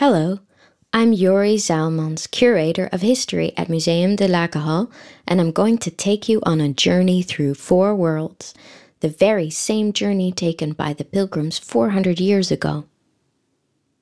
Hello, 0.00 0.38
I'm 0.94 1.12
Yuri 1.12 1.56
Zalmans, 1.56 2.26
curator 2.30 2.88
of 2.90 3.02
history 3.02 3.52
at 3.58 3.68
Museum 3.68 4.16
De 4.16 4.26
Lakenhal, 4.26 4.90
and 5.28 5.42
I'm 5.42 5.52
going 5.52 5.76
to 5.76 5.90
take 5.90 6.26
you 6.26 6.40
on 6.44 6.58
a 6.58 6.72
journey 6.72 7.20
through 7.20 7.52
four 7.52 7.94
worlds, 7.94 8.54
the 9.00 9.10
very 9.10 9.50
same 9.50 9.92
journey 9.92 10.32
taken 10.32 10.72
by 10.72 10.94
the 10.94 11.04
pilgrims 11.04 11.58
400 11.58 12.18
years 12.18 12.50
ago. 12.50 12.86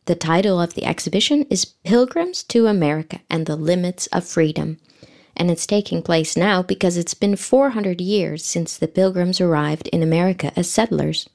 The 0.05 0.15
title 0.15 0.61
of 0.61 0.75
the 0.75 0.85
exhibition 0.85 1.43
is 1.51 1.65
Pilgrims 1.65 2.45
to 2.45 2.69
America 2.69 3.19
and 3.29 3.47
the 3.47 3.57
Limits 3.57 4.07
of 4.13 4.25
Freedom, 4.25 4.79
and 5.37 5.51
it's 5.51 5.67
taking 5.67 6.03
place 6.03 6.37
now 6.37 6.63
because 6.63 6.97
it's 6.97 7.15
been 7.15 7.35
400 7.35 8.01
years 8.01 8.45
since 8.45 8.77
the 8.77 8.87
pilgrims 8.87 9.41
arrived 9.41 9.89
in 9.89 10.05
America 10.05 10.53
as 10.55 10.71
settlers 10.71 11.29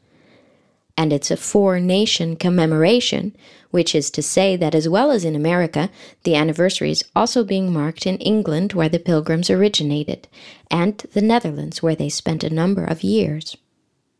and 0.95 1.11
it's 1.11 1.31
a 1.31 1.37
four 1.37 1.79
nation 1.79 2.35
commemoration, 2.35 3.35
which 3.71 3.95
is 3.95 4.11
to 4.11 4.21
say 4.21 4.55
that 4.55 4.75
as 4.75 4.87
well 4.87 5.09
as 5.09 5.25
in 5.25 5.35
America, 5.35 5.89
the 6.23 6.35
anniversary 6.35 6.91
is 6.91 7.03
also 7.15 7.43
being 7.43 7.73
marked 7.73 8.05
in 8.05 8.17
England, 8.17 8.73
where 8.73 8.89
the 8.89 8.99
pilgrims 8.99 9.49
originated, 9.49 10.27
and 10.69 10.99
the 11.13 11.21
Netherlands, 11.21 11.81
where 11.81 11.95
they 11.95 12.09
spent 12.09 12.43
a 12.43 12.53
number 12.53 12.83
of 12.83 13.03
years. 13.03 13.57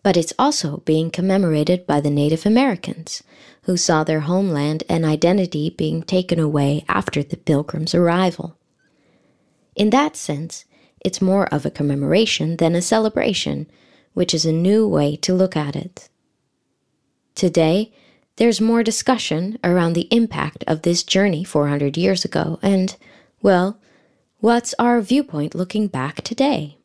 But 0.02 0.18
it's 0.18 0.34
also 0.40 0.78
being 0.78 1.12
commemorated 1.12 1.86
by 1.86 2.02
the 2.02 2.10
Native 2.10 2.46
Americans, 2.46 3.22
who 3.64 3.78
saw 3.78 4.04
their 4.04 4.22
homeland 4.22 4.84
and 4.90 5.06
identity 5.06 5.70
being 5.70 6.02
taken 6.02 6.40
away 6.40 6.84
after 6.90 7.24
the 7.24 7.38
pilgrims' 7.38 7.96
arrival. 7.96 8.58
In 9.76 9.92
that 9.92 10.16
sense, 10.16 10.66
it's 11.00 11.22
more 11.22 11.46
of 11.54 11.66
a 11.66 11.72
commemoration 11.72 12.58
than 12.58 12.76
a 12.76 12.82
celebration, 12.82 13.68
which 14.14 14.34
is 14.34 14.46
a 14.46 14.52
new 14.52 14.88
way 14.88 15.16
to 15.18 15.34
look 15.34 15.56
at 15.56 15.76
it. 15.76 16.10
Today, 17.44 17.92
there's 18.38 18.62
more 18.62 18.84
discussion 18.84 19.60
around 19.66 19.92
the 19.92 20.08
impact 20.12 20.64
of 20.66 20.84
this 20.84 21.04
journey 21.04 21.44
400 21.44 21.98
years 21.98 22.24
ago, 22.24 22.58
and, 22.62 22.96
well, 23.42 23.82
what's 24.40 24.74
our 24.80 25.02
viewpoint 25.02 25.54
looking 25.54 25.88
back 25.88 26.22
today? 26.22 26.78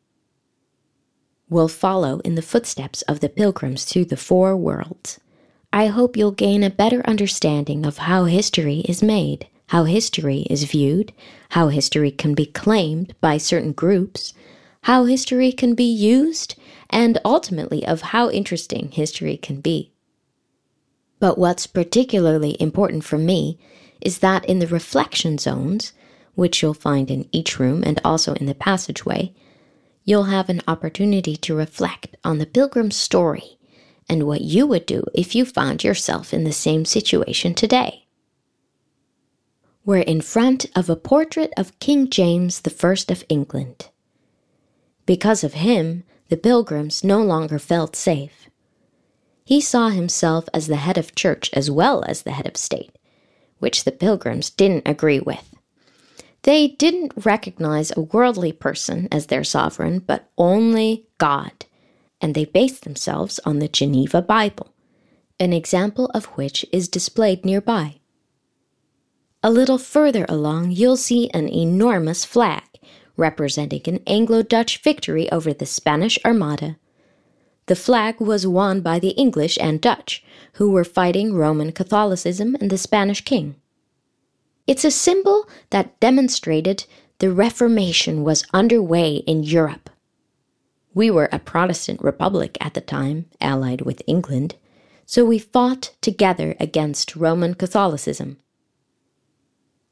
We'll 1.49 1.69
follow 1.69 2.19
in 2.25 2.35
the 2.35 2.41
footsteps 2.41 3.03
of 3.03 3.21
the 3.21 3.29
pilgrims 3.29 3.85
to 3.85 4.03
the 4.03 4.17
four 4.17 4.57
worlds. 4.57 5.21
I 5.71 5.87
hope 5.87 6.17
you'll 6.17 6.31
gain 6.31 6.61
a 6.61 6.69
better 6.69 7.07
understanding 7.07 7.85
of 7.85 7.99
how 7.99 8.25
history 8.25 8.79
is 8.79 9.01
made, 9.01 9.47
how 9.67 9.85
history 9.85 10.41
is 10.49 10.65
viewed, 10.65 11.13
how 11.51 11.69
history 11.69 12.11
can 12.11 12.33
be 12.33 12.45
claimed 12.45 13.15
by 13.21 13.37
certain 13.37 13.71
groups, 13.71 14.33
how 14.81 15.05
history 15.05 15.53
can 15.53 15.73
be 15.73 15.89
used, 15.89 16.55
and 16.89 17.17
ultimately 17.23 17.85
of 17.85 18.01
how 18.01 18.29
interesting 18.29 18.91
history 18.91 19.37
can 19.37 19.61
be. 19.61 19.93
But 21.19 21.37
what's 21.37 21.67
particularly 21.67 22.55
important 22.61 23.03
for 23.03 23.17
me 23.17 23.59
is 24.01 24.19
that 24.19 24.45
in 24.45 24.59
the 24.59 24.67
reflection 24.67 25.37
zones, 25.37 25.93
which 26.35 26.61
you'll 26.61 26.73
find 26.73 27.11
in 27.11 27.27
each 27.31 27.59
room 27.59 27.83
and 27.85 27.99
also 28.03 28.33
in 28.35 28.45
the 28.45 28.55
passageway, 28.55 29.33
you'll 30.05 30.25
have 30.25 30.49
an 30.49 30.61
opportunity 30.67 31.35
to 31.35 31.55
reflect 31.55 32.15
on 32.23 32.37
the 32.37 32.45
pilgrim's 32.45 32.95
story 32.95 33.57
and 34.07 34.25
what 34.25 34.41
you 34.41 34.65
would 34.65 34.85
do 34.85 35.03
if 35.13 35.35
you 35.35 35.45
found 35.45 35.83
yourself 35.83 36.33
in 36.33 36.45
the 36.45 36.53
same 36.53 36.85
situation 36.85 37.53
today. 37.53 38.05
We're 39.85 39.99
in 39.99 40.21
front 40.21 40.65
of 40.75 40.89
a 40.89 40.95
portrait 40.95 41.53
of 41.57 41.77
King 41.79 42.09
James 42.09 42.61
I 42.65 42.95
of 43.09 43.23
England. 43.27 43.89
Because 45.05 45.43
of 45.43 45.53
him, 45.55 46.03
the 46.29 46.37
pilgrims 46.37 47.03
no 47.03 47.21
longer 47.21 47.59
felt 47.59 47.95
safe 47.95 48.48
he 49.49 49.59
saw 49.59 49.89
himself 49.89 50.47
as 50.53 50.67
the 50.67 50.75
head 50.75 50.95
of 50.95 51.15
church 51.15 51.49
as 51.53 51.71
well 51.71 52.03
as 52.05 52.21
the 52.21 52.33
head 52.33 52.45
of 52.45 52.55
state, 52.55 52.95
which 53.57 53.83
the 53.83 53.91
pilgrims 53.91 54.51
didn't 54.51 54.87
agree 54.87 55.19
with. 55.19 55.55
They 56.43 56.67
didn't 56.67 57.25
recognize 57.25 57.91
a 57.91 58.01
worldly 58.01 58.51
person 58.51 59.07
as 59.11 59.25
their 59.25 59.43
sovereign, 59.43 60.03
but 60.05 60.29
only 60.37 61.07
God, 61.17 61.65
and 62.21 62.35
they 62.35 62.45
based 62.45 62.83
themselves 62.83 63.39
on 63.43 63.57
the 63.57 63.67
Geneva 63.67 64.21
Bible, 64.21 64.71
an 65.39 65.51
example 65.51 66.11
of 66.13 66.25
which 66.37 66.63
is 66.71 66.87
displayed 66.87 67.43
nearby. 67.43 67.95
A 69.41 69.49
little 69.49 69.79
further 69.79 70.27
along, 70.29 70.73
you'll 70.73 70.95
see 70.95 71.27
an 71.31 71.49
enormous 71.49 72.23
flag 72.23 72.65
representing 73.17 73.81
an 73.87 74.01
Anglo 74.05 74.43
Dutch 74.43 74.77
victory 74.83 75.27
over 75.31 75.53
the 75.53 75.65
Spanish 75.65 76.19
Armada 76.23 76.77
the 77.69 77.75
flag 77.75 78.19
was 78.19 78.47
won 78.47 78.81
by 78.81 78.97
the 78.97 79.09
English 79.09 79.55
and 79.61 79.79
Dutch, 79.79 80.23
who 80.53 80.71
were 80.71 80.83
fighting 80.83 81.35
Roman 81.35 81.71
Catholicism 81.71 82.55
and 82.59 82.71
the 82.71 82.79
Spanish 82.79 83.21
king. 83.21 83.57
It's 84.65 84.83
a 84.83 84.89
symbol 84.89 85.47
that 85.69 85.99
demonstrated 85.99 86.85
the 87.19 87.31
Reformation 87.31 88.23
was 88.23 88.43
underway 88.55 89.17
in 89.17 89.43
Europe. 89.43 89.91
We 90.95 91.11
were 91.11 91.29
a 91.31 91.37
Protestant 91.37 92.01
republic 92.01 92.57
at 92.59 92.73
the 92.73 92.81
time, 92.81 93.27
allied 93.39 93.81
with 93.81 94.01
England, 94.07 94.55
so 95.05 95.23
we 95.23 95.37
fought 95.37 95.91
together 96.01 96.55
against 96.59 97.15
Roman 97.15 97.53
Catholicism. 97.53 98.37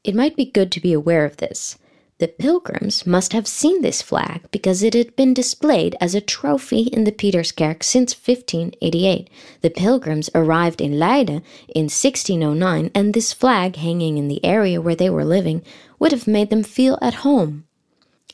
It 0.02 0.16
might 0.16 0.34
be 0.34 0.46
good 0.46 0.72
to 0.72 0.80
be 0.80 0.92
aware 0.92 1.24
of 1.24 1.36
this, 1.36 1.78
the 2.18 2.26
pilgrims 2.28 3.06
must 3.06 3.32
have 3.32 3.46
seen 3.46 3.80
this 3.80 4.02
flag 4.02 4.42
because 4.50 4.82
it 4.82 4.94
had 4.94 5.14
been 5.14 5.32
displayed 5.32 5.96
as 6.00 6.16
a 6.16 6.20
trophy 6.20 6.80
in 6.80 7.04
the 7.04 7.12
Pieterskerk 7.12 7.84
since 7.84 8.12
1588. 8.12 9.30
The 9.60 9.70
pilgrims 9.70 10.28
arrived 10.34 10.80
in 10.80 10.98
Leiden 10.98 11.44
in 11.68 11.84
1609, 11.84 12.90
and 12.92 13.14
this 13.14 13.32
flag 13.32 13.76
hanging 13.76 14.18
in 14.18 14.26
the 14.26 14.44
area 14.44 14.80
where 14.80 14.96
they 14.96 15.08
were 15.08 15.24
living 15.24 15.62
would 16.00 16.10
have 16.10 16.26
made 16.26 16.50
them 16.50 16.64
feel 16.64 16.98
at 17.00 17.22
home. 17.22 17.64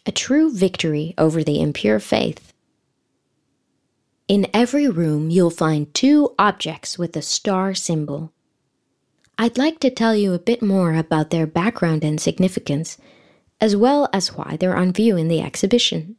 A 0.06 0.12
true 0.12 0.50
victory 0.50 1.12
over 1.18 1.44
the 1.44 1.60
impure 1.60 2.00
faith. 2.00 2.52
In 4.28 4.46
every 4.54 4.88
room, 4.88 5.28
you'll 5.28 5.50
find 5.50 5.92
two 5.92 6.34
objects 6.38 6.98
with 6.98 7.14
a 7.16 7.22
star 7.22 7.74
symbol. 7.74 8.32
I'd 9.36 9.58
like 9.58 9.78
to 9.80 9.90
tell 9.90 10.16
you 10.16 10.32
a 10.32 10.38
bit 10.38 10.62
more 10.62 10.94
about 10.94 11.28
their 11.28 11.46
background 11.46 12.02
and 12.02 12.18
significance 12.18 12.96
as 13.60 13.76
well 13.76 14.08
as 14.12 14.36
why 14.36 14.56
they're 14.58 14.76
on 14.76 14.92
view 14.92 15.16
in 15.16 15.28
the 15.28 15.40
exhibition. 15.40 16.16